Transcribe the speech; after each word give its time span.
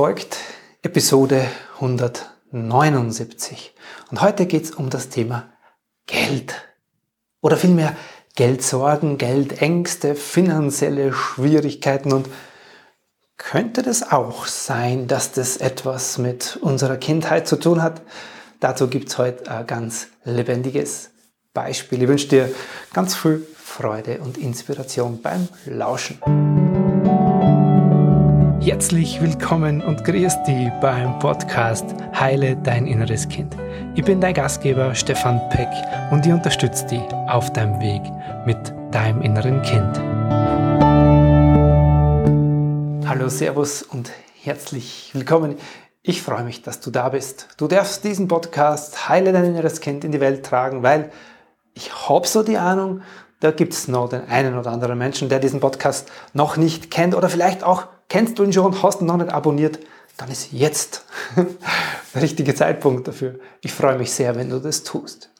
folgt 0.00 0.38
Episode 0.80 1.44
179 1.74 3.74
und 4.10 4.22
heute 4.22 4.46
geht 4.46 4.64
es 4.64 4.70
um 4.70 4.88
das 4.88 5.10
Thema 5.10 5.52
Geld 6.06 6.54
oder 7.42 7.58
vielmehr 7.58 7.94
Geldsorgen, 8.34 9.18
Geldängste, 9.18 10.14
finanzielle 10.14 11.12
Schwierigkeiten 11.12 12.14
und 12.14 12.30
könnte 13.36 13.82
das 13.82 14.10
auch 14.10 14.46
sein, 14.46 15.06
dass 15.06 15.32
das 15.32 15.58
etwas 15.58 16.16
mit 16.16 16.56
unserer 16.62 16.96
Kindheit 16.96 17.46
zu 17.46 17.56
tun 17.56 17.82
hat? 17.82 18.00
Dazu 18.58 18.88
gibt 18.88 19.10
es 19.10 19.18
heute 19.18 19.50
ein 19.50 19.66
ganz 19.66 20.06
lebendiges 20.24 21.10
Beispiel. 21.52 22.04
Ich 22.04 22.08
wünsche 22.08 22.28
dir 22.28 22.50
ganz 22.94 23.14
viel 23.14 23.46
Freude 23.54 24.20
und 24.20 24.38
Inspiration 24.38 25.20
beim 25.20 25.46
Lauschen. 25.66 26.69
Herzlich 28.70 29.20
willkommen 29.20 29.82
und 29.82 30.04
grüß 30.04 30.44
dich 30.44 30.70
beim 30.80 31.18
Podcast 31.18 31.86
Heile 32.14 32.56
dein 32.56 32.86
inneres 32.86 33.28
Kind. 33.28 33.56
Ich 33.96 34.04
bin 34.04 34.20
dein 34.20 34.32
Gastgeber 34.32 34.94
Stefan 34.94 35.40
Peck 35.50 35.66
und 36.12 36.24
ich 36.24 36.32
unterstütze 36.32 36.86
dich 36.86 37.02
auf 37.26 37.52
deinem 37.52 37.80
Weg 37.80 38.00
mit 38.46 38.72
deinem 38.94 39.22
inneren 39.22 39.60
Kind. 39.62 39.98
Hallo, 43.08 43.28
Servus 43.28 43.82
und 43.82 44.12
herzlich 44.40 45.10
willkommen. 45.14 45.56
Ich 46.04 46.22
freue 46.22 46.44
mich, 46.44 46.62
dass 46.62 46.78
du 46.78 46.92
da 46.92 47.08
bist. 47.08 47.48
Du 47.56 47.66
darfst 47.66 48.04
diesen 48.04 48.28
Podcast 48.28 49.08
Heile 49.08 49.32
dein 49.32 49.46
inneres 49.46 49.80
Kind 49.80 50.04
in 50.04 50.12
die 50.12 50.20
Welt 50.20 50.46
tragen, 50.46 50.84
weil 50.84 51.10
ich 51.74 52.08
habe 52.08 52.28
so 52.28 52.44
die 52.44 52.56
Ahnung, 52.56 53.02
da 53.40 53.50
gibt 53.50 53.72
es 53.72 53.88
noch 53.88 54.08
den 54.08 54.28
einen 54.28 54.56
oder 54.56 54.70
anderen 54.70 54.98
Menschen, 54.98 55.28
der 55.28 55.40
diesen 55.40 55.60
Podcast 55.60 56.10
noch 56.34 56.56
nicht 56.56 56.90
kennt 56.90 57.14
oder 57.14 57.28
vielleicht 57.28 57.64
auch 57.64 57.86
kennst 58.08 58.38
du 58.38 58.44
ihn 58.44 58.52
schon, 58.52 58.82
hast 58.82 59.00
ihn 59.00 59.06
noch 59.06 59.16
nicht 59.16 59.32
abonniert, 59.32 59.78
dann 60.18 60.30
ist 60.30 60.52
jetzt 60.52 61.06
der 62.14 62.22
richtige 62.22 62.54
Zeitpunkt 62.54 63.08
dafür. 63.08 63.40
Ich 63.62 63.72
freue 63.72 63.96
mich 63.96 64.12
sehr, 64.12 64.36
wenn 64.36 64.50
du 64.50 64.58
das 64.58 64.82
tust. 64.82 65.30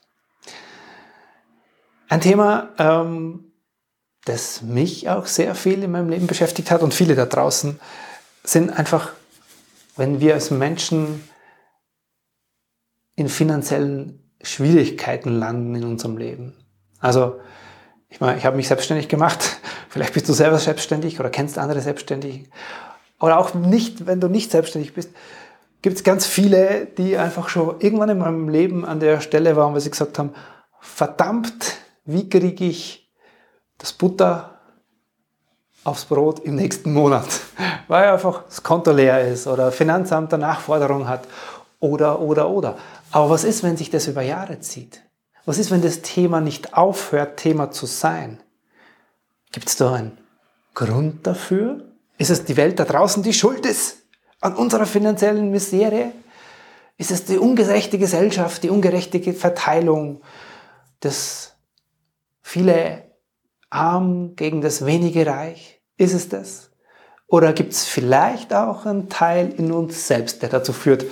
Ein 2.09 2.23
Thema, 2.23 2.71
ähm, 2.79 3.53
das 4.25 4.63
mich 4.63 5.09
auch 5.09 5.27
sehr 5.27 5.55
viel 5.55 5.83
in 5.83 5.91
meinem 5.91 6.09
Leben 6.09 6.27
beschäftigt 6.27 6.71
hat 6.71 6.83
und 6.83 6.95
viele 6.95 7.15
da 7.15 7.27
draußen, 7.27 7.79
sind 8.43 8.71
einfach, 8.71 9.13
wenn 9.97 10.21
wir 10.21 10.35
als 10.35 10.51
Menschen 10.51 11.29
in 13.17 13.29
finanziellen 13.29 14.33
Schwierigkeiten 14.43 15.39
landen 15.39 15.75
in 15.75 15.85
unserem 15.85 16.17
Leben. 16.17 16.57
Also 16.99 17.41
ich 18.11 18.21
meine, 18.21 18.37
ich 18.37 18.45
habe 18.45 18.57
mich 18.57 18.69
selbstständig 18.69 19.09
gemacht. 19.09 19.61
Vielleicht 19.89 20.13
bist 20.13 20.29
du 20.29 20.33
selber 20.33 20.59
selbstständig 20.59 21.19
oder 21.21 21.31
kennst 21.31 21.57
andere 21.59 21.81
selbstständig. 21.81 22.51
Oder 23.21 23.39
auch 23.39 23.55
nicht, 23.55 24.07
wenn 24.07 24.21
du 24.21 24.29
nicht 24.29 24.51
selbstständig 24.51 24.95
bist, 24.95 25.11
gibt 25.83 25.97
es 25.97 26.05
ganz 26.05 26.27
viele, 26.27 26.87
die 26.87 27.17
einfach 27.17 27.49
schon 27.49 27.81
irgendwann 27.81 28.11
in 28.11 28.19
meinem 28.19 28.49
Leben 28.49 28.85
an 28.85 29.01
der 29.01 29.21
Stelle 29.21 29.57
waren, 29.57 29.73
weil 29.73 29.81
sie 29.81 29.91
gesagt 29.91 30.19
haben, 30.19 30.35
verdammt, 30.81 31.77
wie 32.05 32.29
kriege 32.29 32.65
ich 32.65 33.11
das 33.79 33.93
Butter 33.93 34.59
aufs 35.85 36.05
Brot 36.05 36.41
im 36.41 36.57
nächsten 36.57 36.93
Monat? 36.93 37.29
Weil 37.89 38.11
einfach 38.11 38.45
das 38.45 38.63
Konto 38.63 38.93
leer 38.93 39.27
ist 39.27 39.47
oder 39.47 39.73
Finanzamt 39.73 40.33
eine 40.33 40.43
Nachforderung 40.43 41.09
hat 41.09 41.27
oder, 41.79 42.21
oder, 42.21 42.49
oder. 42.49 42.79
Aber 43.11 43.31
was 43.31 43.45
ist, 43.45 43.63
wenn 43.63 43.77
sich 43.77 43.91
das 43.91 44.07
über 44.07 44.23
Jahre 44.23 44.61
zieht? 44.61 45.03
Was 45.45 45.59
ist, 45.59 45.71
wenn 45.71 45.83
das 45.83 46.03
Thema 46.03 46.41
nicht 46.41 46.75
aufhört, 46.75 47.39
Thema 47.39 47.71
zu 47.71 47.87
sein? 47.87 48.41
Gibt 49.53 49.69
es 49.69 49.77
da 49.77 49.95
einen 49.95 50.19
Grund 50.75 51.27
dafür? 51.27 51.85
Ist 52.19 52.31
es 52.31 52.45
die 52.45 52.57
Welt 52.57 52.79
da 52.79 52.85
draußen, 52.85 53.23
die 53.23 53.33
schuld 53.33 53.65
ist 53.67 54.03
an 54.41 54.55
unserer 54.55 54.87
finanziellen 54.87 55.51
Misere? 55.51 56.13
Ist 56.99 57.11
es 57.11 57.25
die 57.25 57.39
ungerechte 57.39 57.99
Gesellschaft, 57.99 58.63
die 58.63 58.71
ungerechte 58.71 59.33
Verteilung, 59.33 60.21
das 61.01 61.55
viele 62.43 63.05
arm 63.71 64.37
gegen 64.37 64.61
das 64.61 64.85
wenige 64.85 65.27
reich? 65.27 65.81
Ist 65.97 66.13
es 66.13 66.29
das? 66.29 66.71
Oder 67.27 67.53
gibt 67.53 67.73
es 67.73 67.85
vielleicht 67.85 68.53
auch 68.53 68.87
einen 68.87 69.09
Teil 69.09 69.55
in 69.57 69.73
uns 69.73 70.07
selbst, 70.07 70.43
der 70.43 70.49
dazu 70.49 70.73
führt, 70.73 71.05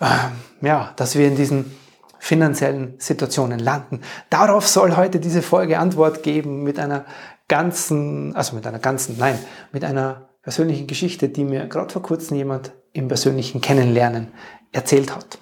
äh, 0.00 0.16
ja, 0.60 0.92
dass 0.96 1.16
wir 1.16 1.26
in 1.26 1.36
diesen 1.36 1.74
finanziellen 2.22 2.94
Situationen 2.98 3.58
landen. 3.58 4.00
Darauf 4.30 4.68
soll 4.68 4.94
heute 4.94 5.18
diese 5.18 5.42
Folge 5.42 5.80
Antwort 5.80 6.22
geben 6.22 6.62
mit 6.62 6.78
einer 6.78 7.04
ganzen, 7.48 8.36
also 8.36 8.54
mit 8.54 8.64
einer 8.64 8.78
ganzen, 8.78 9.18
nein, 9.18 9.36
mit 9.72 9.82
einer 9.82 10.28
persönlichen 10.40 10.86
Geschichte, 10.86 11.30
die 11.30 11.42
mir 11.42 11.66
gerade 11.66 11.92
vor 11.92 12.02
kurzem 12.02 12.36
jemand 12.36 12.70
im 12.92 13.08
persönlichen 13.08 13.60
Kennenlernen 13.60 14.28
erzählt 14.70 15.16
hat. 15.16 15.40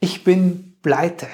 Ich 0.00 0.22
bin 0.22 0.76
pleite. 0.82 1.28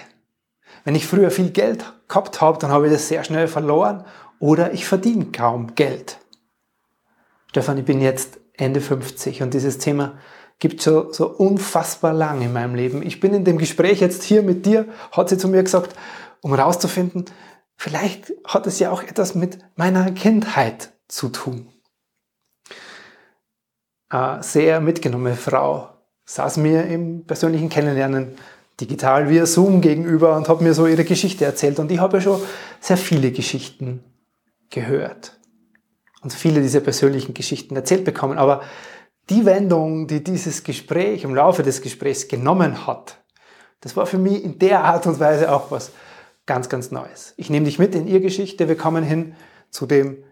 Wenn 0.84 0.94
ich 0.94 1.08
früher 1.08 1.32
viel 1.32 1.50
Geld 1.50 1.84
gehabt 2.06 2.40
habe, 2.40 2.60
dann 2.60 2.70
habe 2.70 2.86
ich 2.86 2.92
das 2.92 3.08
sehr 3.08 3.24
schnell 3.24 3.48
verloren 3.48 4.04
oder 4.38 4.72
ich 4.72 4.86
verdiene 4.86 5.26
kaum 5.32 5.74
Geld. 5.74 6.18
Stefan, 7.48 7.78
ich 7.78 7.84
bin 7.84 8.00
jetzt 8.00 8.38
Ende 8.56 8.80
50 8.80 9.42
und 9.42 9.54
dieses 9.54 9.78
Thema 9.78 10.18
gibt 10.58 10.82
schon 10.82 11.12
so 11.12 11.28
unfassbar 11.28 12.12
lang 12.12 12.42
in 12.42 12.52
meinem 12.52 12.74
Leben. 12.74 13.02
Ich 13.02 13.20
bin 13.20 13.34
in 13.34 13.44
dem 13.44 13.58
Gespräch 13.58 14.00
jetzt 14.00 14.22
hier 14.22 14.42
mit 14.42 14.66
dir, 14.66 14.86
hat 15.12 15.28
sie 15.28 15.38
zu 15.38 15.48
mir 15.48 15.62
gesagt, 15.62 15.94
um 16.40 16.54
herauszufinden, 16.54 17.26
vielleicht 17.76 18.32
hat 18.44 18.66
es 18.66 18.78
ja 18.78 18.90
auch 18.90 19.02
etwas 19.02 19.34
mit 19.34 19.58
meiner 19.76 20.10
Kindheit 20.12 20.92
zu 21.06 21.28
tun. 21.28 21.68
Eine 24.08 24.42
sehr 24.42 24.80
mitgenommene 24.80 25.36
Frau 25.36 25.90
saß 26.24 26.56
mir 26.56 26.84
im 26.86 27.24
persönlichen 27.24 27.68
Kennenlernen 27.68 28.34
digital 28.80 29.28
via 29.28 29.46
Zoom 29.46 29.80
gegenüber 29.80 30.36
und 30.36 30.48
hat 30.48 30.60
mir 30.60 30.74
so 30.74 30.86
ihre 30.86 31.04
Geschichte 31.04 31.44
erzählt. 31.44 31.78
Und 31.78 31.90
ich 31.90 31.98
habe 31.98 32.18
ja 32.18 32.20
schon 32.22 32.40
sehr 32.80 32.96
viele 32.96 33.32
Geschichten 33.32 34.04
gehört 34.70 35.38
und 36.22 36.32
viele 36.32 36.60
dieser 36.62 36.80
persönlichen 36.80 37.34
Geschichten 37.34 37.76
erzählt 37.76 38.04
bekommen. 38.04 38.38
Aber 38.38 38.62
die 39.30 39.44
Wendung, 39.44 40.06
die 40.06 40.24
dieses 40.24 40.64
Gespräch 40.64 41.24
im 41.24 41.34
Laufe 41.34 41.62
des 41.62 41.82
Gesprächs 41.82 42.28
genommen 42.28 42.86
hat, 42.86 43.18
das 43.80 43.96
war 43.96 44.06
für 44.06 44.18
mich 44.18 44.42
in 44.42 44.58
der 44.58 44.84
Art 44.84 45.06
und 45.06 45.20
Weise 45.20 45.52
auch 45.52 45.70
was 45.70 45.92
ganz, 46.46 46.68
ganz 46.68 46.90
Neues. 46.90 47.34
Ich 47.36 47.50
nehme 47.50 47.66
dich 47.66 47.78
mit 47.78 47.94
in 47.94 48.08
ihr 48.08 48.20
Geschichte. 48.20 48.68
Wir 48.68 48.76
kommen 48.76 49.04
hin 49.04 49.34
zu 49.70 49.86
dem, 49.86 50.24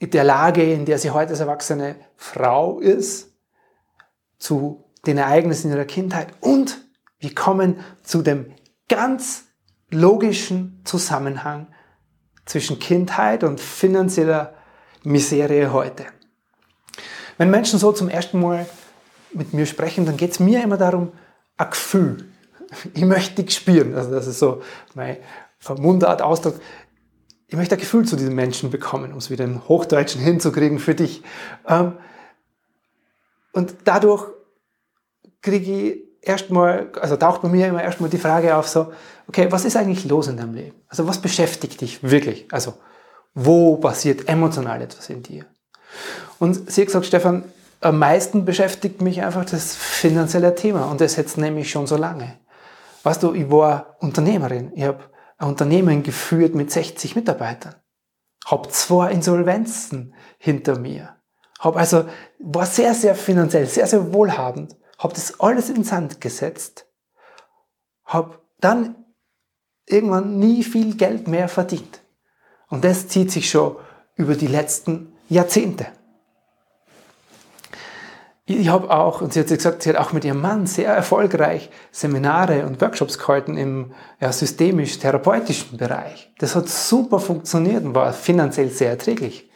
der 0.00 0.24
Lage, 0.24 0.72
in 0.72 0.86
der 0.86 0.98
sie 0.98 1.10
heute 1.10 1.30
als 1.30 1.40
erwachsene 1.40 1.96
Frau 2.16 2.80
ist, 2.80 3.32
zu 4.38 4.84
den 5.06 5.18
Ereignissen 5.18 5.70
ihrer 5.70 5.84
Kindheit 5.84 6.28
und 6.40 6.84
wir 7.18 7.34
kommen 7.34 7.80
zu 8.02 8.22
dem 8.22 8.54
ganz 8.88 9.44
logischen 9.90 10.80
Zusammenhang 10.84 11.68
zwischen 12.46 12.78
Kindheit 12.78 13.44
und 13.44 13.60
finanzieller 13.60 14.54
Miserie 15.04 15.72
heute. 15.72 16.06
Wenn 17.40 17.48
Menschen 17.48 17.78
so 17.78 17.90
zum 17.90 18.10
ersten 18.10 18.38
Mal 18.38 18.66
mit 19.32 19.54
mir 19.54 19.64
sprechen, 19.64 20.04
dann 20.04 20.18
geht 20.18 20.32
es 20.32 20.40
mir 20.40 20.62
immer 20.62 20.76
darum, 20.76 21.12
ein 21.56 21.70
Gefühl. 21.70 22.30
Ich 22.92 23.02
möchte 23.02 23.42
dich 23.42 23.54
spüren. 23.54 23.94
Also 23.94 24.10
das 24.10 24.26
ist 24.26 24.40
so 24.40 24.60
mein 24.94 25.16
Mundart 25.78 26.20
Ausdruck. 26.20 26.60
Ich 27.46 27.56
möchte 27.56 27.76
ein 27.76 27.80
Gefühl 27.80 28.04
zu 28.04 28.16
diesen 28.16 28.34
Menschen 28.34 28.70
bekommen, 28.70 29.12
um 29.12 29.16
es 29.16 29.30
wieder 29.30 29.46
im 29.46 29.66
Hochdeutschen 29.68 30.20
hinzukriegen 30.20 30.78
für 30.78 30.94
dich. 30.94 31.22
Ähm, 31.66 31.94
und 33.54 33.74
dadurch 33.84 34.26
kriege 35.40 35.72
ich 35.72 35.98
erstmal, 36.20 36.92
also 37.00 37.16
taucht 37.16 37.40
bei 37.40 37.48
mir 37.48 37.68
immer 37.68 37.82
erstmal 37.82 38.10
die 38.10 38.18
Frage 38.18 38.54
auf, 38.54 38.68
so, 38.68 38.92
okay, 39.28 39.50
was 39.50 39.64
ist 39.64 39.78
eigentlich 39.78 40.04
los 40.04 40.28
in 40.28 40.36
deinem 40.36 40.52
Leben? 40.52 40.76
Also 40.88 41.08
was 41.08 41.22
beschäftigt 41.22 41.80
dich 41.80 42.02
wirklich? 42.02 42.48
Also 42.52 42.74
wo 43.32 43.78
passiert 43.78 44.28
emotional 44.28 44.82
etwas 44.82 45.08
in 45.08 45.22
dir? 45.22 45.46
Und 46.38 46.70
sie 46.70 46.82
hat 46.82 46.86
gesagt, 46.86 47.06
Stefan, 47.06 47.44
am 47.80 47.98
meisten 47.98 48.44
beschäftigt 48.44 49.00
mich 49.00 49.22
einfach 49.22 49.44
das 49.44 49.74
finanzielle 49.74 50.54
Thema 50.54 50.90
und 50.90 51.00
das 51.00 51.16
jetzt 51.16 51.38
nämlich 51.38 51.70
schon 51.70 51.86
so 51.86 51.96
lange. 51.96 52.38
Weißt 53.02 53.22
du, 53.22 53.32
ich 53.32 53.50
war 53.50 53.96
Unternehmerin. 54.00 54.72
Ich 54.74 54.84
habe 54.84 55.04
ein 55.38 55.48
Unternehmen 55.48 56.02
geführt 56.02 56.54
mit 56.54 56.70
60 56.70 57.16
Mitarbeitern. 57.16 57.74
Habe 58.44 58.68
zwei 58.68 59.10
Insolvenzen 59.10 60.14
hinter 60.38 60.78
mir. 60.78 61.16
Hab 61.58 61.76
also, 61.76 62.06
war 62.38 62.66
sehr, 62.66 62.94
sehr 62.94 63.14
finanziell, 63.14 63.66
sehr, 63.66 63.86
sehr 63.86 64.12
wohlhabend. 64.12 64.76
Habe 64.98 65.14
das 65.14 65.40
alles 65.40 65.70
in 65.70 65.84
Sand 65.84 66.20
gesetzt. 66.20 66.86
Habe 68.04 68.38
dann 68.60 68.96
irgendwann 69.86 70.38
nie 70.38 70.62
viel 70.62 70.96
Geld 70.96 71.28
mehr 71.28 71.48
verdient. 71.48 72.02
Und 72.68 72.84
das 72.84 73.08
zieht 73.08 73.30
sich 73.30 73.50
schon 73.50 73.76
über 74.14 74.34
die 74.34 74.46
letzten 74.46 75.14
Jahrzehnte. 75.30 75.86
Ich 78.46 78.68
habe 78.68 78.90
auch, 78.90 79.20
und 79.20 79.32
sie 79.32 79.40
hat 79.40 79.46
gesagt, 79.46 79.84
sie 79.84 79.90
hat 79.90 79.96
auch 79.96 80.12
mit 80.12 80.24
ihrem 80.24 80.40
Mann 80.40 80.66
sehr 80.66 80.92
erfolgreich 80.92 81.70
Seminare 81.92 82.66
und 82.66 82.80
Workshops 82.80 83.16
gehalten 83.16 83.56
im 83.56 83.92
ja, 84.20 84.32
systemisch-therapeutischen 84.32 85.78
Bereich. 85.78 86.32
Das 86.38 86.56
hat 86.56 86.68
super 86.68 87.20
funktioniert 87.20 87.84
und 87.84 87.94
war 87.94 88.12
finanziell 88.12 88.70
sehr 88.70 88.90
erträglich. 88.90 89.48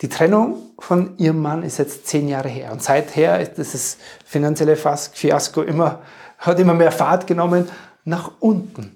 Die 0.00 0.08
Trennung 0.08 0.56
von 0.78 1.18
ihrem 1.18 1.42
Mann 1.42 1.62
ist 1.62 1.76
jetzt 1.76 2.06
zehn 2.06 2.26
Jahre 2.28 2.48
her. 2.48 2.72
Und 2.72 2.82
seither 2.82 3.38
ist 3.38 3.58
das 3.58 3.98
finanzielle 4.24 4.76
Fiasko 4.76 5.60
immer, 5.60 6.00
hat 6.38 6.58
immer 6.58 6.74
mehr 6.74 6.92
Fahrt 6.92 7.26
genommen 7.26 7.68
nach 8.04 8.32
unten. 8.40 8.95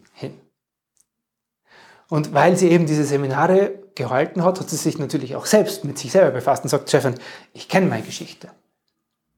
Und 2.10 2.34
weil 2.34 2.56
sie 2.56 2.68
eben 2.68 2.84
diese 2.84 3.04
Seminare 3.04 3.72
gehalten 3.94 4.44
hat, 4.44 4.60
hat 4.60 4.68
sie 4.68 4.76
sich 4.76 4.98
natürlich 4.98 5.36
auch 5.36 5.46
selbst 5.46 5.84
mit 5.84 5.96
sich 5.96 6.12
selber 6.12 6.32
befasst 6.32 6.64
und 6.64 6.68
sagt, 6.68 6.88
Stefan, 6.88 7.14
ich 7.54 7.68
kenne 7.68 7.86
meine 7.86 8.02
Geschichte. 8.02 8.48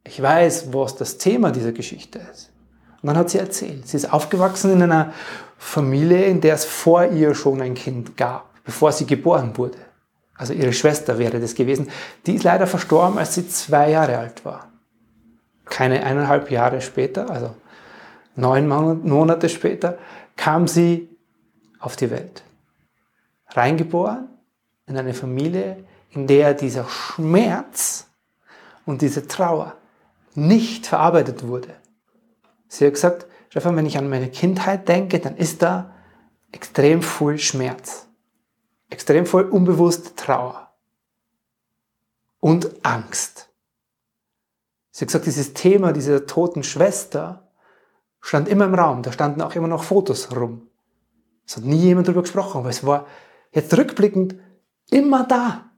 Ich 0.05 0.21
weiß, 0.21 0.73
was 0.73 0.97
das 0.97 1.19
Thema 1.19 1.53
dieser 1.53 1.71
Geschichte 1.71 2.21
ist. 2.33 2.51
Und 3.01 3.07
dann 3.07 3.17
hat 3.17 3.31
sie 3.31 3.39
erzählt, 3.39 3.87
sie 3.87 3.97
ist 3.97 4.13
aufgewachsen 4.13 4.73
in 4.73 4.83
einer 4.83 5.13
Familie, 5.57 6.25
in 6.25 6.41
der 6.41 6.55
es 6.55 6.65
vor 6.65 7.07
ihr 7.07 7.37
schon 7.37 7.61
ein 7.61 7.75
Kind 7.75 8.17
gab, 8.17 8.51
bevor 8.65 8.91
sie 8.91 9.07
geboren 9.07 9.57
wurde 9.57 9.79
also 10.43 10.55
ihre 10.55 10.73
Schwester 10.73 11.19
wäre 11.19 11.39
das 11.39 11.55
gewesen, 11.55 11.89
die 12.27 12.35
ist 12.35 12.43
leider 12.43 12.67
verstorben, 12.67 13.17
als 13.17 13.37
sie 13.37 13.49
zwei 13.49 13.91
Jahre 13.91 14.19
alt 14.19 14.45
war. 14.45 14.73
Keine 15.67 16.05
eineinhalb 16.05 16.51
Jahre 16.51 16.81
später, 16.81 17.31
also 17.31 17.55
neun 18.35 18.67
Monate 18.67 19.49
später, 19.49 19.99
kam 20.37 20.67
sie 20.67 21.09
auf 21.79 21.95
die 21.95 22.11
Welt. 22.11 22.43
Reingeboren 23.57 24.29
in 24.87 24.97
eine 24.97 25.15
Familie, 25.15 25.85
in 26.11 26.27
der 26.27 26.55
dieser 26.55 26.89
Schmerz 26.89 28.09
und 28.85 29.03
diese 29.03 29.27
Trauer 29.27 29.77
nicht 30.35 30.87
verarbeitet 30.87 31.47
wurde. 31.47 31.75
Sie 32.69 32.87
hat 32.87 32.95
gesagt, 32.95 33.27
Stefan, 33.49 33.77
wenn 33.77 33.87
ich 33.87 33.99
an 33.99 34.09
meine 34.09 34.31
Kindheit 34.31 34.89
denke, 34.89 35.19
dann 35.19 35.37
ist 35.37 35.63
da 35.63 35.95
extrem 36.53 37.03
viel 37.03 37.39
Schmerz 37.39 38.07
extrem 38.93 39.27
voll 39.27 39.45
unbewusst 39.45 40.17
Trauer 40.17 40.71
und 42.41 42.85
Angst. 42.85 43.49
Sie 44.91 45.05
hat 45.05 45.09
gesagt, 45.09 45.27
dieses 45.27 45.55
Thema 45.55 45.93
dieser 45.93 46.27
toten 46.27 46.63
Schwester 46.63 47.49
stand 48.21 48.49
immer 48.49 48.67
im 48.67 48.75
Raum. 48.75 49.03
Da 49.03 49.11
standen 49.11 49.41
auch 49.41 49.55
immer 49.55 49.69
noch 49.69 49.85
Fotos 49.85 50.37
rum. 50.37 50.69
Es 51.47 51.57
hat 51.57 51.65
nie 51.65 51.79
jemand 51.79 52.07
darüber 52.07 52.23
gesprochen, 52.23 52.59
aber 52.59 52.69
es 52.69 52.85
war 52.85 53.07
jetzt 53.53 53.77
rückblickend 53.77 54.35
immer 54.91 55.25
da. 55.25 55.71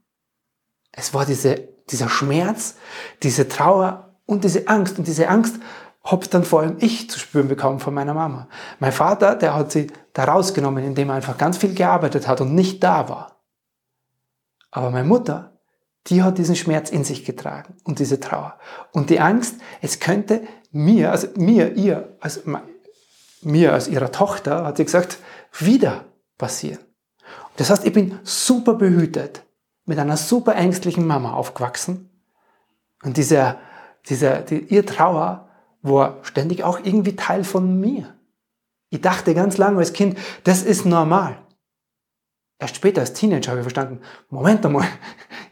Es 0.93 1.13
war 1.13 1.27
diese, 1.27 1.69
dieser 1.91 2.09
Schmerz, 2.09 2.77
diese 3.23 3.49
Trauer 3.49 4.17
und 4.27 4.45
diese 4.45 4.69
Angst. 4.69 4.99
Und 4.99 5.07
diese 5.07 5.29
Angst 5.29 5.57
habe 6.03 6.27
dann 6.29 6.45
vor 6.45 6.61
allem 6.61 6.77
ich 6.81 7.11
zu 7.11 7.19
spüren 7.19 7.49
bekommen 7.49 7.81
von 7.81 7.95
meiner 7.95 8.15
Mama. 8.15 8.49
Mein 8.79 8.93
Vater, 8.93 9.37
der 9.37 9.55
hat 9.55 9.73
sie 9.73 9.89
da 10.13 10.25
rausgenommen, 10.25 10.85
indem 10.85 11.09
er 11.11 11.17
einfach 11.17 11.39
ganz 11.39 11.57
viel 11.57 11.75
gearbeitet 11.75 12.29
hat 12.29 12.41
und 12.41 12.55
nicht 12.55 12.83
da 12.83 13.09
war. 13.09 13.41
Aber 14.71 14.91
meine 14.91 15.07
Mutter, 15.07 15.59
die 16.09 16.23
hat 16.23 16.39
diesen 16.39 16.57
Schmerz 16.57 16.91
in 16.91 17.05
sich 17.05 17.25
getragen 17.25 17.77
und 17.85 17.99
diese 17.99 18.21
Trauer. 18.21 18.59
Und 18.93 19.09
die 19.11 19.21
Angst, 19.21 19.57
es 19.81 20.01
könnte 20.01 20.43
mir, 20.71 21.11
also 21.11 21.29
mir, 21.37 21.75
ihr, 21.75 22.17
also 22.21 22.41
mir 23.43 23.73
als 23.73 23.89
ihrer 23.89 24.13
Tochter, 24.13 24.67
hat 24.67 24.77
sie 24.77 24.85
gesagt, 24.85 25.19
wieder 25.59 26.05
passieren. 26.37 26.81
Das 27.57 27.71
heißt, 27.71 27.85
ich 27.85 27.93
bin 27.93 28.19
super 28.23 28.75
behütet, 28.75 29.45
mit 29.85 29.99
einer 29.99 30.17
super 30.17 30.55
ängstlichen 30.57 31.07
Mama 31.07 31.33
aufgewachsen. 31.33 32.11
Und 33.03 33.17
dieser, 33.17 33.59
dieser, 34.07 34.43
die, 34.43 34.59
ihr 34.59 34.85
Trauer 34.87 35.49
war 35.83 36.19
ständig 36.23 36.65
auch 36.65 36.81
irgendwie 36.83 37.17
Teil 37.17 37.45
von 37.45 37.79
mir. 37.79 38.15
Ich 38.91 39.01
dachte 39.01 39.35
ganz 39.35 39.59
lange 39.59 39.79
als 39.79 39.93
Kind, 39.93 40.19
das 40.45 40.63
ist 40.63 40.85
normal. 40.87 41.39
Erst 42.59 42.77
später 42.77 43.01
als 43.03 43.13
Teenager 43.13 43.51
habe 43.51 43.61
ich 43.61 43.65
verstanden, 43.65 44.01
Moment 44.31 44.65
einmal, 44.65 44.87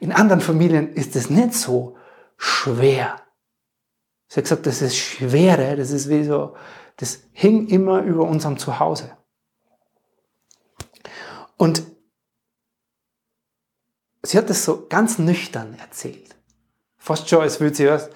in 0.00 0.12
anderen 0.12 0.40
Familien 0.40 0.92
ist 0.94 1.14
es 1.16 1.28
nicht 1.28 1.54
so 1.54 1.96
schwer. 2.36 3.16
Sie 4.28 4.36
hat 4.36 4.44
gesagt, 4.44 4.66
das 4.66 4.80
ist 4.80 4.96
Schwere, 4.96 5.76
das 5.76 5.90
ist 5.90 6.08
wie 6.08 6.24
so, 6.24 6.56
das 6.96 7.24
hing 7.32 7.68
immer 7.68 8.00
über 8.02 8.24
unserem 8.24 8.56
Zuhause. 8.56 9.16
Und 11.58 11.82
sie 14.22 14.38
hat 14.38 14.50
das 14.50 14.64
so 14.64 14.86
ganz 14.88 15.18
nüchtern 15.18 15.76
erzählt. 15.78 16.36
Fast 16.98 17.28
schon, 17.28 17.40
als 17.40 17.60
würde 17.60 17.74
sie 17.74 17.84
erst 17.84 18.10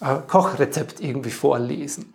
ein 0.00 0.26
Kochrezept 0.26 1.00
irgendwie 1.00 1.30
vorlesen. 1.30 2.14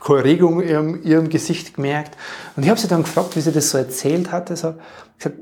Keine 0.00 0.24
Regung 0.24 0.60
in 0.60 0.68
ihrem, 0.68 1.02
ihrem 1.04 1.28
Gesicht 1.28 1.74
gemerkt. 1.74 2.16
Und 2.56 2.62
ich 2.62 2.70
habe 2.70 2.80
sie 2.80 2.88
dann 2.88 3.02
gefragt, 3.02 3.36
wie 3.36 3.40
sie 3.40 3.52
das 3.52 3.70
so 3.70 3.78
erzählt 3.78 4.32
hatte. 4.32 4.56
So, 4.56 4.74
gesagt, 5.18 5.36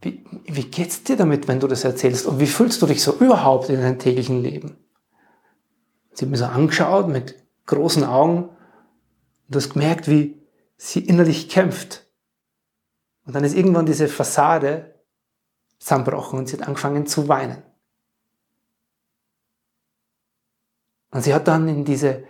wie, 0.00 0.24
wie 0.46 0.64
geht's 0.64 1.04
dir 1.04 1.16
damit, 1.16 1.46
wenn 1.46 1.60
du 1.60 1.68
das 1.68 1.84
erzählst? 1.84 2.26
Und 2.26 2.40
wie 2.40 2.46
fühlst 2.46 2.80
du 2.82 2.86
dich 2.86 3.02
so 3.02 3.12
überhaupt 3.12 3.68
in 3.68 3.80
deinem 3.80 3.98
täglichen 3.98 4.42
Leben? 4.42 4.76
Sie 6.12 6.24
hat 6.24 6.30
mir 6.30 6.38
so 6.38 6.46
angeschaut 6.46 7.08
mit 7.08 7.36
großen 7.66 8.04
Augen 8.04 8.48
und 9.48 9.56
hast 9.56 9.74
gemerkt, 9.74 10.08
wie 10.08 10.42
sie 10.76 11.00
innerlich 11.00 11.48
kämpft. 11.48 12.06
Und 13.24 13.34
dann 13.34 13.44
ist 13.44 13.54
irgendwann 13.54 13.86
diese 13.86 14.08
Fassade 14.08 14.91
zusammenbrochen 15.82 16.38
und 16.38 16.48
sie 16.48 16.56
hat 16.56 16.66
angefangen 16.66 17.06
zu 17.06 17.28
weinen. 17.28 17.62
Und 21.10 21.22
sie 21.22 21.34
hat 21.34 21.48
dann 21.48 21.68
in 21.68 21.84
diese, 21.84 22.24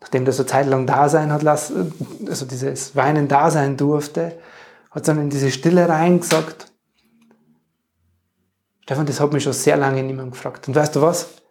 nachdem 0.00 0.24
das 0.24 0.36
so 0.36 0.44
zeitlang 0.44 0.86
da 0.86 1.08
sein 1.08 1.32
hat 1.32 1.42
lassen, 1.42 1.92
also 2.26 2.46
dieses 2.46 2.94
Weinen 2.94 3.28
da 3.28 3.50
sein 3.50 3.76
durfte, 3.76 4.38
hat 4.92 5.08
dann 5.08 5.20
in 5.20 5.30
diese 5.30 5.50
Stille 5.50 5.88
rein 5.88 6.20
gesagt, 6.20 6.72
Stefan, 8.82 9.06
das 9.06 9.20
hat 9.20 9.32
mich 9.32 9.42
schon 9.42 9.52
sehr 9.52 9.76
lange 9.76 10.02
niemand 10.04 10.32
gefragt. 10.32 10.68
Und 10.68 10.76
weißt 10.76 10.94
du 10.94 11.02
was? 11.02 11.42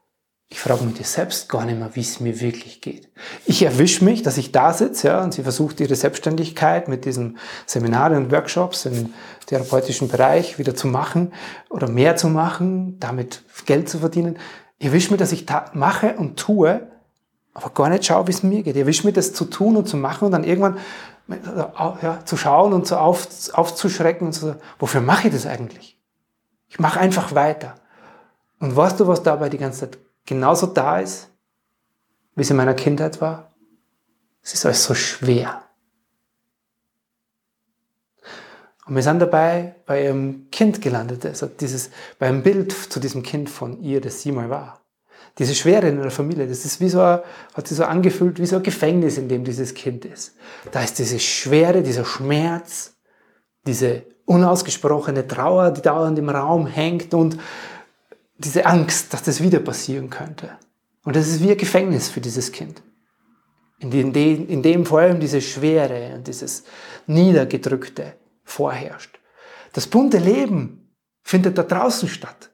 Ich 0.55 0.61
frage 0.61 0.85
mich 0.85 0.97
das 0.97 1.11
selbst 1.11 1.49
gar 1.49 1.65
nicht 1.65 1.77
mehr, 1.77 1.89
wie 1.95 1.99
es 1.99 2.21
mir 2.21 2.39
wirklich 2.39 2.79
geht. 2.79 3.09
Ich 3.45 3.61
erwische 3.63 4.05
mich, 4.05 4.23
dass 4.23 4.37
ich 4.37 4.53
da 4.53 4.71
sitze, 4.71 5.09
ja, 5.09 5.21
und 5.21 5.33
sie 5.33 5.43
versucht 5.43 5.81
ihre 5.81 5.95
Selbstständigkeit 5.95 6.87
mit 6.87 7.03
diesen 7.03 7.39
Seminaren 7.65 8.15
und 8.15 8.31
Workshops 8.31 8.85
im 8.85 9.13
therapeutischen 9.47 10.07
Bereich 10.07 10.57
wieder 10.57 10.73
zu 10.73 10.87
machen 10.87 11.33
oder 11.69 11.89
mehr 11.89 12.15
zu 12.15 12.29
machen, 12.29 12.97
damit 13.01 13.43
Geld 13.65 13.89
zu 13.89 13.99
verdienen. 13.99 14.37
Ich 14.77 14.85
erwische 14.85 15.11
mich, 15.11 15.19
dass 15.19 15.33
ich 15.33 15.45
da 15.45 15.65
mache 15.73 16.15
und 16.15 16.37
tue, 16.37 16.87
aber 17.53 17.71
gar 17.71 17.89
nicht 17.89 18.05
schaue, 18.05 18.27
wie 18.27 18.31
es 18.31 18.41
mir 18.41 18.63
geht. 18.63 18.77
Ich 18.77 18.81
erwische 18.81 19.05
mich, 19.05 19.13
das 19.13 19.33
zu 19.33 19.43
tun 19.43 19.75
und 19.75 19.89
zu 19.89 19.97
machen 19.97 20.23
und 20.23 20.31
dann 20.31 20.45
irgendwann 20.45 20.77
ja, 22.01 22.19
zu 22.23 22.37
schauen 22.37 22.71
und 22.71 22.87
so 22.87 22.95
auf, 22.95 23.27
aufzuschrecken 23.51 24.27
und 24.27 24.31
so, 24.31 24.55
wofür 24.79 25.01
mache 25.01 25.27
ich 25.27 25.33
das 25.33 25.47
eigentlich? 25.47 25.99
Ich 26.69 26.79
mache 26.79 27.01
einfach 27.01 27.35
weiter. 27.35 27.75
Und 28.61 28.73
weißt 28.73 29.01
du, 29.01 29.07
was 29.07 29.21
dabei 29.21 29.49
die 29.49 29.57
ganze 29.57 29.81
Zeit 29.81 30.04
genauso 30.25 30.67
da 30.67 30.99
ist, 30.99 31.29
wie 32.35 32.41
es 32.41 32.49
in 32.49 32.57
meiner 32.57 32.73
Kindheit 32.73 33.21
war? 33.21 33.53
Es 34.41 34.53
ist 34.53 34.65
alles 34.65 34.83
so 34.83 34.93
schwer. 34.93 35.63
Und 38.85 38.95
wir 38.95 39.01
sind 39.01 39.19
dabei 39.19 39.75
bei 39.87 40.03
ihrem 40.03 40.47
Kind 40.51 40.81
gelandet, 40.81 41.25
also 41.25 41.47
dieses, 41.47 41.89
bei 42.19 42.27
einem 42.27 42.43
Bild 42.43 42.71
zu 42.71 42.99
diesem 42.99 43.23
Kind 43.23 43.49
von 43.49 43.81
ihr, 43.81 43.99
das 43.99 44.21
sie 44.21 44.31
mal 44.31 44.49
war. 44.49 44.81
Diese 45.39 45.55
Schwere 45.55 45.89
in 45.89 46.01
der 46.01 46.11
Familie, 46.11 46.47
das 46.47 46.63
ist 46.63 46.79
wie 46.79 46.87
so, 46.87 47.01
hat 47.01 47.67
sich 47.67 47.77
so 47.77 47.83
angefühlt 47.83 48.39
wie 48.39 48.45
so 48.45 48.57
ein 48.57 48.63
Gefängnis, 48.63 49.17
in 49.17 49.27
dem 49.27 49.43
dieses 49.43 49.73
Kind 49.73 50.05
ist. 50.05 50.35
Da 50.71 50.81
ist 50.83 50.99
diese 50.99 51.19
Schwere, 51.19 51.81
dieser 51.81 52.05
Schmerz, 52.05 52.93
diese 53.65 54.03
unausgesprochene 54.25 55.27
Trauer, 55.27 55.71
die 55.71 55.81
dauernd 55.81 56.17
im 56.19 56.29
Raum 56.29 56.67
hängt 56.67 57.13
und 57.13 57.37
diese 58.37 58.65
Angst, 58.65 59.13
dass 59.13 59.23
das 59.23 59.41
wieder 59.41 59.59
passieren 59.59 60.09
könnte. 60.09 60.57
Und 61.03 61.15
das 61.15 61.27
ist 61.27 61.41
wie 61.41 61.51
ein 61.51 61.57
Gefängnis 61.57 62.09
für 62.09 62.21
dieses 62.21 62.51
Kind. 62.51 62.81
In 63.79 63.91
dem, 63.91 64.47
in 64.47 64.63
dem 64.63 64.85
vor 64.85 64.99
allem 64.99 65.19
diese 65.19 65.41
Schwere 65.41 66.15
und 66.15 66.27
dieses 66.27 66.63
Niedergedrückte 67.07 68.13
vorherrscht. 68.43 69.19
Das 69.73 69.87
bunte 69.87 70.17
Leben 70.17 70.95
findet 71.23 71.57
da 71.57 71.63
draußen 71.63 72.07
statt. 72.07 72.51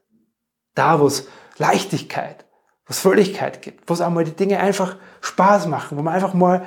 Da, 0.74 1.00
wo 1.00 1.06
es 1.06 1.28
Leichtigkeit, 1.58 2.44
wo 2.86 2.90
es 2.90 2.98
Fröhlichkeit 2.98 3.62
gibt, 3.62 3.88
wo 3.88 3.94
es 3.94 4.00
einmal 4.00 4.24
die 4.24 4.36
Dinge 4.36 4.58
einfach 4.58 4.96
Spaß 5.20 5.66
machen, 5.66 5.96
wo 5.96 6.02
man 6.02 6.14
einfach 6.14 6.34
mal 6.34 6.66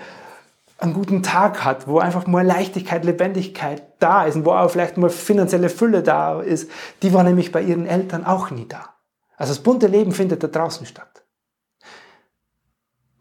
einen 0.78 0.94
guten 0.94 1.24
Tag 1.24 1.64
hat, 1.64 1.88
wo 1.88 2.00
einfach 2.00 2.28
mal 2.28 2.46
Leichtigkeit, 2.46 3.06
Lebendigkeit 3.06 3.84
da 4.00 4.26
ist 4.26 4.36
und 4.36 4.46
wo 4.46 4.52
auch 4.52 4.70
vielleicht 4.70 4.98
mal 4.98 5.10
finanzielle 5.10 5.70
Fülle 5.70 6.04
da 6.04 6.42
ist, 6.42 6.70
die 7.02 7.14
war 7.14 7.24
nämlich 7.24 7.52
bei 7.52 7.62
ihren 7.62 7.86
Eltern 7.86 8.26
auch 8.26 8.52
nie 8.52 8.68
da. 8.68 8.95
Also 9.38 9.54
das 9.54 9.63
bunte 9.63 9.88
Leben 9.88 10.12
findet 10.12 10.44
da 10.44 10.48
draußen 10.48 10.86
statt. 10.86 11.24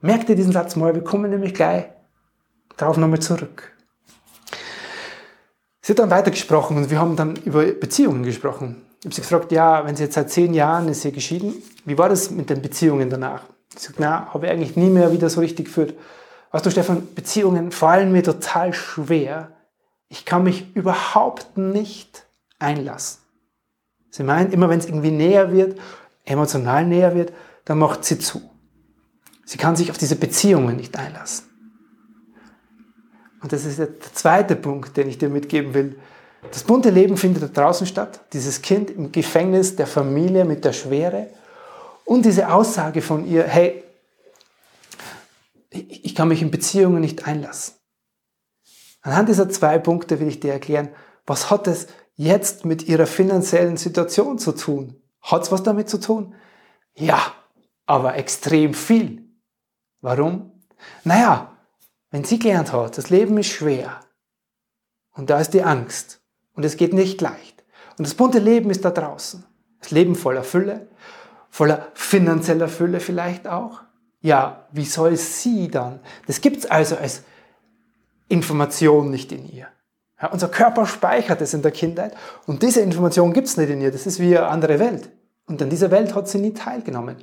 Merkt 0.00 0.28
ihr 0.28 0.36
diesen 0.36 0.52
Satz 0.52 0.76
mal, 0.76 0.94
wir 0.94 1.02
kommen 1.02 1.30
nämlich 1.30 1.54
gleich 1.54 1.86
darauf 2.76 2.96
nochmal 2.96 3.20
zurück. 3.20 3.72
Sie 5.80 5.92
hat 5.92 5.98
dann 5.98 6.10
weitergesprochen 6.10 6.76
und 6.76 6.90
wir 6.90 6.98
haben 6.98 7.16
dann 7.16 7.36
über 7.36 7.64
Beziehungen 7.64 8.22
gesprochen. 8.22 8.82
Ich 9.00 9.06
habe 9.06 9.14
sie 9.14 9.20
gefragt, 9.20 9.52
ja, 9.52 9.84
wenn 9.86 9.96
sie 9.96 10.04
jetzt 10.04 10.14
seit 10.14 10.30
zehn 10.30 10.54
Jahren 10.54 10.88
ist 10.88 11.02
sie 11.02 11.12
geschieden, 11.12 11.54
wie 11.84 11.98
war 11.98 12.08
das 12.08 12.30
mit 12.30 12.48
den 12.48 12.62
Beziehungen 12.62 13.10
danach? 13.10 13.42
Sie 13.76 13.86
sagt, 13.86 14.00
na, 14.00 14.32
habe 14.32 14.46
ich 14.46 14.52
eigentlich 14.52 14.76
nie 14.76 14.88
mehr 14.88 15.12
wieder 15.12 15.28
so 15.28 15.40
richtig 15.40 15.66
geführt. 15.66 15.94
Weißt 16.52 16.64
du, 16.64 16.70
Stefan, 16.70 17.14
Beziehungen 17.14 17.70
fallen 17.70 18.12
mir 18.12 18.22
total 18.22 18.72
schwer. 18.72 19.50
Ich 20.08 20.24
kann 20.24 20.44
mich 20.44 20.74
überhaupt 20.74 21.58
nicht 21.58 22.26
einlassen. 22.58 23.20
Sie 24.10 24.22
meint, 24.22 24.52
immer 24.52 24.68
wenn 24.68 24.78
es 24.78 24.86
irgendwie 24.86 25.10
näher 25.10 25.52
wird, 25.52 25.78
emotional 26.24 26.86
näher 26.86 27.14
wird, 27.14 27.32
dann 27.64 27.78
macht 27.78 28.04
sie 28.04 28.18
zu. 28.18 28.50
Sie 29.44 29.58
kann 29.58 29.76
sich 29.76 29.90
auf 29.90 29.98
diese 29.98 30.16
Beziehungen 30.16 30.76
nicht 30.76 30.96
einlassen. 30.96 31.46
Und 33.42 33.52
das 33.52 33.66
ist 33.66 33.78
der 33.78 34.00
zweite 34.00 34.56
Punkt, 34.56 34.96
den 34.96 35.08
ich 35.08 35.18
dir 35.18 35.28
mitgeben 35.28 35.74
will. 35.74 36.00
Das 36.50 36.62
bunte 36.62 36.90
Leben 36.90 37.16
findet 37.16 37.42
da 37.42 37.48
draußen 37.48 37.86
statt. 37.86 38.20
Dieses 38.32 38.62
Kind 38.62 38.90
im 38.90 39.12
Gefängnis 39.12 39.76
der 39.76 39.86
Familie 39.86 40.44
mit 40.44 40.64
der 40.64 40.72
Schwere. 40.72 41.28
Und 42.04 42.24
diese 42.24 42.50
Aussage 42.50 43.02
von 43.02 43.26
ihr, 43.26 43.44
hey, 43.44 43.84
ich 45.70 46.14
kann 46.14 46.28
mich 46.28 46.40
in 46.40 46.50
Beziehungen 46.50 47.00
nicht 47.00 47.26
einlassen. 47.26 47.74
Anhand 49.02 49.28
dieser 49.28 49.50
zwei 49.50 49.78
Punkte 49.78 50.20
will 50.20 50.28
ich 50.28 50.40
dir 50.40 50.52
erklären, 50.52 50.88
was 51.26 51.50
hat 51.50 51.66
es 51.66 51.88
jetzt 52.16 52.64
mit 52.64 52.88
ihrer 52.88 53.06
finanziellen 53.06 53.76
Situation 53.76 54.38
zu 54.38 54.52
tun? 54.52 55.02
Hat 55.24 55.42
es 55.42 55.50
was 55.50 55.62
damit 55.62 55.88
zu 55.88 55.98
tun? 55.98 56.34
Ja, 56.94 57.34
aber 57.86 58.16
extrem 58.16 58.74
viel. 58.74 59.24
Warum? 60.00 60.52
Naja, 61.02 61.50
wenn 62.10 62.24
sie 62.24 62.38
gelernt 62.38 62.72
hat, 62.72 62.98
das 62.98 63.10
Leben 63.10 63.38
ist 63.38 63.48
schwer 63.48 64.00
und 65.12 65.30
da 65.30 65.40
ist 65.40 65.54
die 65.54 65.62
Angst 65.62 66.20
und 66.52 66.64
es 66.64 66.76
geht 66.76 66.92
nicht 66.92 67.20
leicht 67.20 67.64
und 67.98 68.06
das 68.06 68.14
bunte 68.14 68.38
Leben 68.38 68.70
ist 68.70 68.84
da 68.84 68.90
draußen. 68.90 69.44
Das 69.80 69.90
Leben 69.90 70.14
voller 70.14 70.44
Fülle, 70.44 70.88
voller 71.50 71.88
finanzieller 71.94 72.68
Fülle 72.68 73.00
vielleicht 73.00 73.46
auch. 73.46 73.80
Ja, 74.20 74.68
wie 74.72 74.84
soll 74.84 75.16
sie 75.16 75.68
dann? 75.68 76.00
Das 76.26 76.40
gibt 76.40 76.58
es 76.58 76.66
also 76.66 76.96
als 76.96 77.22
Information 78.28 79.10
nicht 79.10 79.32
in 79.32 79.50
ihr. 79.50 79.68
Ja, 80.20 80.28
unser 80.28 80.48
Körper 80.48 80.86
speichert 80.86 81.40
es 81.40 81.54
in 81.54 81.62
der 81.62 81.72
Kindheit 81.72 82.14
und 82.46 82.62
diese 82.62 82.80
Information 82.80 83.32
gibt 83.32 83.48
es 83.48 83.56
nicht 83.56 83.70
in 83.70 83.80
ihr. 83.80 83.90
Das 83.90 84.06
ist 84.06 84.20
wie 84.20 84.36
eine 84.36 84.46
andere 84.46 84.78
Welt. 84.78 85.10
Und 85.46 85.60
an 85.60 85.70
dieser 85.70 85.90
Welt 85.90 86.14
hat 86.14 86.28
sie 86.28 86.38
nie 86.38 86.54
teilgenommen. 86.54 87.16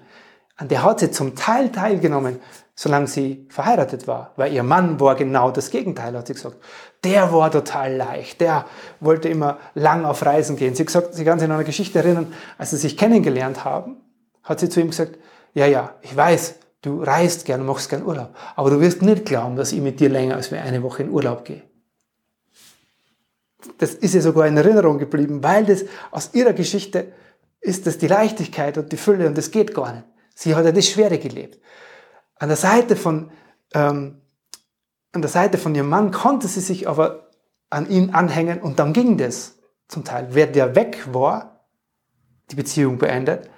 An 0.58 0.68
der 0.68 0.84
hat 0.84 1.00
sie 1.00 1.10
zum 1.10 1.36
Teil 1.36 1.72
teilgenommen, 1.72 2.40
solange 2.76 3.08
sie 3.08 3.48
verheiratet 3.50 4.08
war. 4.08 4.34
Weil 4.36 4.54
ihr 4.54 4.62
Mann 4.62 5.00
war 5.00 5.16
genau 5.16 5.50
das 5.50 5.72
Gegenteil, 5.72 6.16
hat 6.16 6.28
sie 6.28 6.34
gesagt. 6.34 6.58
Der 7.04 7.32
war 7.34 7.50
total 7.50 7.96
leicht, 7.96 8.42
der 8.42 8.66
wollte 9.00 9.30
immer 9.30 9.58
lang 9.74 10.06
auf 10.06 10.24
Reisen 10.26 10.58
gehen. 10.58 10.76
Sie, 10.76 10.86
gesagt, 10.86 11.16
sie 11.16 11.24
kann 11.24 11.40
sich 11.40 11.50
an 11.50 11.56
eine 11.56 11.64
Geschichte 11.64 12.00
erinnern, 12.00 12.34
als 12.58 12.72
sie 12.72 12.78
sich 12.78 12.98
kennengelernt 12.98 13.64
haben, 13.66 14.02
hat 14.44 14.60
sie 14.60 14.70
zu 14.70 14.82
ihm 14.82 14.90
gesagt, 14.90 15.18
ja, 15.54 15.66
ja, 15.66 15.96
ich 16.02 16.16
weiß, 16.16 16.56
du 16.82 17.02
reist 17.02 17.46
gern 17.46 17.66
machst 17.66 17.90
gern 17.90 18.04
Urlaub, 18.06 18.36
aber 18.56 18.70
du 18.70 18.80
wirst 18.82 19.02
nicht 19.02 19.26
glauben, 19.26 19.56
dass 19.56 19.72
ich 19.72 19.82
mit 19.82 20.00
dir 20.00 20.10
länger 20.10 20.36
als 20.36 20.52
eine 20.54 20.84
Woche 20.84 21.04
in 21.04 21.10
Urlaub 21.10 21.46
gehe 21.46 21.64
das 23.78 23.94
ist 23.94 24.16
ihr 24.16 24.22
sogar 24.22 24.48
in 24.48 24.58
Erinnerung 24.58 24.98
geblieben, 24.98 25.44
weil 25.44 25.66
das 25.66 25.86
aus 26.12 26.32
ihrer 26.34 26.54
Geschichte 26.54 27.12
ist 27.60 27.86
das 27.86 27.98
die 27.98 28.08
Leichtigkeit 28.08 28.78
und 28.78 28.92
die 28.92 28.98
Fülle 28.98 29.28
und 29.28 29.38
das 29.38 29.52
geht 29.52 29.74
gar 29.74 29.94
nicht. 29.94 30.06
Sie 30.34 30.56
hat 30.56 30.66
ja 30.66 30.72
das 30.72 30.88
Schwere 30.88 31.20
gelebt. 31.20 31.60
An 32.36 32.50
der 32.50 32.58
Seite 32.58 32.96
von, 32.96 33.32
ähm, 33.74 34.22
an 35.12 35.22
der 35.22 35.30
Seite 35.30 35.58
von 35.58 35.76
ihrem 35.76 35.90
Mann 35.90 36.12
konnte 36.12 36.48
sie 36.48 36.62
sich 36.62 36.88
aber 36.88 37.30
an 37.70 37.90
ihn 37.90 38.12
anhängen 38.12 38.62
und 38.62 38.80
dann 38.80 38.94
ging 38.94 39.18
das 39.18 39.60
zum 39.88 40.04
Teil. 40.04 40.30
Wer 40.32 40.48
der 40.48 40.76
weg 40.76 41.08
war, 41.12 41.68
die 42.50 42.56
Beziehung 42.56 42.98
beendet, 42.98 43.50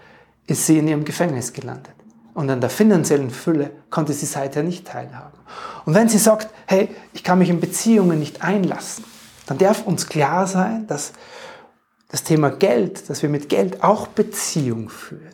ist 0.47 0.65
sie 0.65 0.77
in 0.77 0.87
ihrem 0.87 1.05
Gefängnis 1.05 1.53
gelandet. 1.53 1.95
Und 2.33 2.49
an 2.49 2.61
der 2.61 2.69
finanziellen 2.69 3.29
Fülle 3.29 3.71
konnte 3.89 4.13
sie 4.13 4.25
seither 4.25 4.63
nicht 4.63 4.87
teilhaben. 4.87 5.39
Und 5.85 5.93
wenn 5.93 6.09
sie 6.09 6.17
sagt, 6.17 6.49
hey, 6.65 6.89
ich 7.13 7.23
kann 7.23 7.39
mich 7.39 7.49
in 7.49 7.59
Beziehungen 7.59 8.19
nicht 8.19 8.43
einlassen, 8.43 9.05
dann 9.45 9.57
darf 9.57 9.85
uns 9.85 10.07
klar 10.07 10.47
sein, 10.47 10.87
dass 10.87 11.13
das 12.09 12.23
Thema 12.23 12.49
Geld, 12.49 13.09
dass 13.09 13.21
wir 13.23 13.29
mit 13.29 13.49
Geld 13.49 13.83
auch 13.83 14.07
Beziehung 14.07 14.89
führen. 14.89 15.33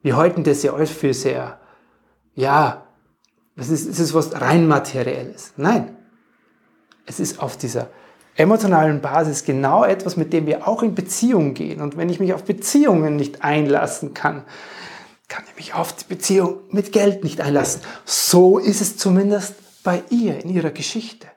Wir 0.00 0.16
halten 0.16 0.44
das 0.44 0.62
ja 0.62 0.72
alles 0.72 0.90
für 0.90 1.14
sehr, 1.14 1.60
ja, 2.34 2.86
es 3.56 3.70
ist, 3.70 3.86
es 3.86 4.00
ist 4.00 4.14
was 4.14 4.40
rein 4.40 4.66
materielles. 4.66 5.52
Nein, 5.56 5.96
es 7.06 7.20
ist 7.20 7.40
auf 7.40 7.56
dieser 7.56 7.88
emotionalen 8.36 9.00
Basis 9.00 9.44
genau 9.44 9.84
etwas, 9.84 10.16
mit 10.16 10.32
dem 10.32 10.46
wir 10.46 10.66
auch 10.66 10.82
in 10.82 10.94
Beziehung 10.94 11.54
gehen. 11.54 11.80
Und 11.80 11.96
wenn 11.96 12.08
ich 12.08 12.18
mich 12.18 12.34
auf 12.34 12.44
Beziehungen 12.44 13.16
nicht 13.16 13.44
einlassen 13.44 14.12
kann, 14.12 14.44
kann 15.28 15.44
ich 15.48 15.56
mich 15.56 15.74
auf 15.74 15.94
die 15.94 16.04
Beziehung 16.04 16.60
mit 16.70 16.92
Geld 16.92 17.24
nicht 17.24 17.40
einlassen. 17.40 17.80
So 18.04 18.58
ist 18.58 18.80
es 18.80 18.96
zumindest 18.96 19.54
bei 19.82 20.02
ihr 20.10 20.42
in 20.42 20.50
ihrer 20.50 20.70
Geschichte. 20.70 21.28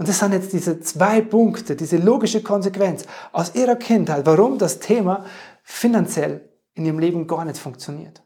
Und 0.00 0.08
das 0.08 0.18
sind 0.18 0.32
jetzt 0.32 0.54
diese 0.54 0.80
zwei 0.80 1.20
Punkte, 1.20 1.76
diese 1.76 1.98
logische 1.98 2.42
Konsequenz 2.42 3.04
aus 3.32 3.54
ihrer 3.54 3.76
Kindheit, 3.76 4.24
warum 4.24 4.56
das 4.56 4.78
Thema 4.78 5.26
finanziell 5.62 6.48
in 6.72 6.86
ihrem 6.86 6.98
Leben 6.98 7.26
gar 7.26 7.44
nicht 7.44 7.58
funktioniert. 7.58 8.22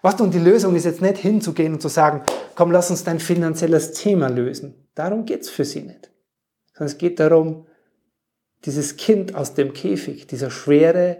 Was 0.00 0.18
und 0.18 0.32
die 0.32 0.38
Lösung 0.38 0.74
ist 0.76 0.86
jetzt 0.86 1.02
nicht 1.02 1.18
hinzugehen 1.18 1.74
und 1.74 1.82
zu 1.82 1.88
sagen, 1.88 2.22
komm, 2.54 2.70
lass 2.70 2.90
uns 2.90 3.04
dein 3.04 3.20
finanzielles 3.20 3.92
Thema 3.92 4.28
lösen. 4.30 4.88
Darum 4.94 5.26
geht's 5.26 5.50
für 5.50 5.66
sie 5.66 5.82
nicht. 5.82 6.10
Sondern 6.72 6.94
es 6.94 6.96
geht 6.96 7.20
darum, 7.20 7.66
dieses 8.64 8.96
Kind 8.96 9.34
aus 9.34 9.52
dem 9.52 9.74
Käfig, 9.74 10.26
dieser 10.26 10.50
Schwere, 10.50 11.18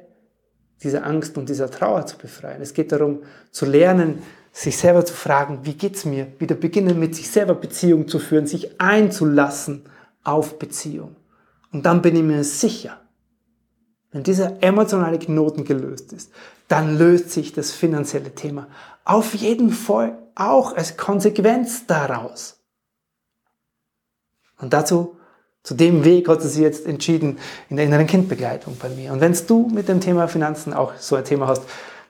dieser 0.82 1.04
Angst 1.04 1.36
und 1.36 1.50
dieser 1.50 1.70
Trauer 1.70 2.06
zu 2.06 2.16
befreien. 2.16 2.62
Es 2.62 2.72
geht 2.72 2.90
darum, 2.90 3.22
zu 3.50 3.66
lernen, 3.66 4.22
sich 4.58 4.76
selber 4.76 5.04
zu 5.04 5.14
fragen, 5.14 5.60
wie 5.62 5.74
geht's 5.74 6.04
mir? 6.04 6.32
Wieder 6.40 6.56
beginnen 6.56 6.98
mit 6.98 7.14
sich 7.14 7.30
selber 7.30 7.54
Beziehung 7.54 8.08
zu 8.08 8.18
führen, 8.18 8.48
sich 8.48 8.80
einzulassen 8.80 9.84
auf 10.24 10.58
Beziehung. 10.58 11.14
Und 11.70 11.86
dann 11.86 12.02
bin 12.02 12.16
ich 12.16 12.24
mir 12.24 12.42
sicher, 12.42 13.00
wenn 14.10 14.24
dieser 14.24 14.60
emotionale 14.60 15.20
Knoten 15.20 15.64
gelöst 15.64 16.12
ist, 16.12 16.32
dann 16.66 16.98
löst 16.98 17.30
sich 17.30 17.52
das 17.52 17.70
finanzielle 17.70 18.34
Thema 18.34 18.66
auf 19.04 19.32
jeden 19.34 19.70
Fall 19.70 20.18
auch 20.34 20.76
als 20.76 20.96
Konsequenz 20.96 21.86
daraus. 21.86 22.58
Und 24.58 24.72
dazu, 24.72 25.16
zu 25.62 25.74
dem 25.74 26.04
Weg 26.04 26.28
hat 26.28 26.42
sie 26.42 26.48
sich 26.48 26.62
jetzt 26.62 26.84
entschieden 26.84 27.38
in 27.68 27.76
der 27.76 27.86
inneren 27.86 28.08
Kindbegleitung 28.08 28.76
bei 28.76 28.88
mir. 28.88 29.12
Und 29.12 29.20
wenn 29.20 29.36
du 29.46 29.68
mit 29.68 29.88
dem 29.88 30.00
Thema 30.00 30.26
Finanzen 30.26 30.72
auch 30.72 30.94
so 30.98 31.14
ein 31.14 31.24
Thema 31.24 31.46
hast, 31.46 31.62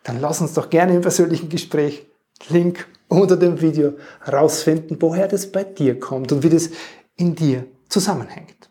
dann 0.03 0.21
lass 0.21 0.41
uns 0.41 0.55
doch 0.55 0.71
gerne 0.71 0.95
im 0.95 1.03
persönlichen 1.03 1.51
Gespräch 1.51 2.07
Link 2.49 2.87
unter 3.09 3.37
dem 3.37 3.61
Video 3.61 3.95
herausfinden, 4.23 4.97
woher 5.01 5.29
das 5.29 5.51
bei 5.51 5.65
dir 5.65 5.99
kommt 5.99 6.33
und 6.33 6.43
wie 6.43 6.51
das 6.51 6.71
in 7.17 7.35
dir 7.35 7.67
zusammenhängt. 7.89 8.71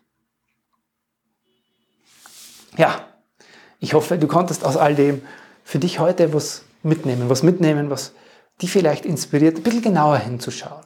Ja, 2.76 3.06
ich 3.80 3.94
hoffe, 3.94 4.18
du 4.18 4.26
konntest 4.26 4.64
aus 4.64 4.76
all 4.76 4.94
dem 4.94 5.22
für 5.64 5.78
dich 5.78 5.98
heute 5.98 6.32
was 6.32 6.62
mitnehmen, 6.82 7.28
was 7.28 7.42
mitnehmen, 7.42 7.90
was 7.90 8.12
dich 8.62 8.70
vielleicht 8.70 9.04
inspiriert, 9.04 9.56
ein 9.56 9.62
bisschen 9.62 9.82
genauer 9.82 10.18
hinzuschauen. 10.18 10.84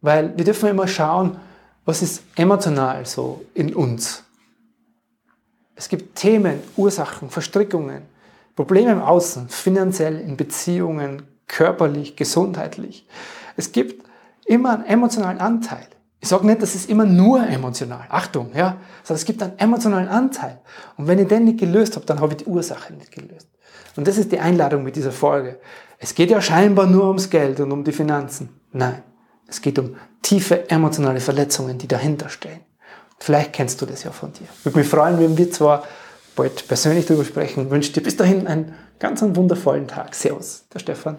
Weil 0.00 0.36
wir 0.36 0.44
dürfen 0.44 0.68
immer 0.68 0.86
schauen, 0.86 1.40
was 1.84 2.02
ist 2.02 2.22
emotional 2.36 3.06
so 3.06 3.44
in 3.54 3.74
uns. 3.74 4.22
Es 5.74 5.88
gibt 5.88 6.16
Themen, 6.16 6.60
Ursachen, 6.76 7.30
Verstrickungen, 7.30 8.02
Probleme 8.54 8.92
im 8.92 9.00
Außen, 9.00 9.48
finanziell, 9.48 10.20
in 10.20 10.36
Beziehungen, 10.36 11.22
körperlich, 11.48 12.16
gesundheitlich. 12.16 13.06
Es 13.56 13.72
gibt 13.72 14.04
immer 14.46 14.74
einen 14.74 14.84
emotionalen 14.84 15.38
Anteil. 15.38 15.86
Ich 16.20 16.28
sage 16.28 16.46
nicht, 16.46 16.62
das 16.62 16.74
ist 16.74 16.90
immer 16.90 17.04
nur 17.04 17.46
emotional. 17.46 18.06
Achtung, 18.08 18.50
ja. 18.54 18.76
Sondern 19.04 19.20
es 19.20 19.24
gibt 19.24 19.42
einen 19.42 19.58
emotionalen 19.58 20.08
Anteil. 20.08 20.60
Und 20.96 21.06
wenn 21.06 21.18
ich 21.18 21.28
den 21.28 21.44
nicht 21.44 21.58
gelöst 21.58 21.96
habe, 21.96 22.06
dann 22.06 22.20
habe 22.20 22.32
ich 22.32 22.38
die 22.38 22.46
Ursache 22.46 22.92
nicht 22.92 23.12
gelöst. 23.12 23.48
Und 23.96 24.06
das 24.06 24.18
ist 24.18 24.32
die 24.32 24.40
Einladung 24.40 24.82
mit 24.82 24.96
dieser 24.96 25.12
Folge. 25.12 25.60
Es 25.98 26.14
geht 26.14 26.30
ja 26.30 26.40
scheinbar 26.40 26.86
nur 26.86 27.06
ums 27.08 27.30
Geld 27.30 27.60
und 27.60 27.72
um 27.72 27.84
die 27.84 27.92
Finanzen. 27.92 28.48
Nein. 28.72 29.02
Es 29.46 29.60
geht 29.60 29.78
um 29.78 29.96
tiefe 30.22 30.68
emotionale 30.70 31.20
Verletzungen, 31.20 31.78
die 31.78 31.88
dahinter 31.88 32.28
stehen. 32.28 32.60
Vielleicht 33.18 33.52
kennst 33.52 33.80
du 33.80 33.86
das 33.86 34.04
ja 34.04 34.10
von 34.10 34.32
dir. 34.32 34.46
Würde 34.62 34.78
mich 34.78 34.88
freuen, 34.88 35.18
wenn 35.18 35.36
wir 35.36 35.50
zwar 35.50 35.84
bald 36.36 36.68
persönlich 36.68 37.06
darüber 37.06 37.24
sprechen. 37.24 37.70
Wünsche 37.70 37.92
dir 37.92 38.02
bis 38.02 38.16
dahin 38.16 38.46
einen 38.46 38.74
ganz 38.98 39.22
wundervollen 39.22 39.88
Tag. 39.88 40.14
Servus, 40.14 40.66
der 40.72 40.78
Stefan. 40.78 41.18